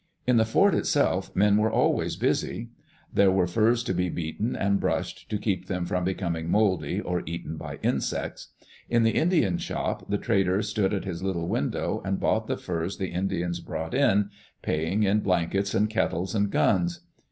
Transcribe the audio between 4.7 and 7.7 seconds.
brushed to keep them from becom ing mouldy, or eaten